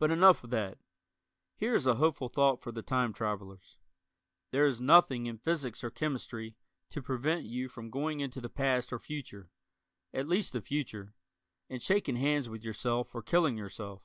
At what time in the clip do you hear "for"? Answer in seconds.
2.60-2.72